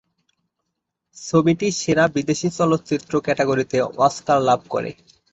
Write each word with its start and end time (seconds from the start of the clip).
ছবিটি 1.17 1.67
সেরা 1.79 2.05
বিদেশি 2.15 2.47
চলচ্চিত্র 2.57 3.13
ক্যাটাগরিতে 3.25 3.77
অস্কার 3.99 4.37
লাভ 4.47 4.59
করে। 4.69 4.91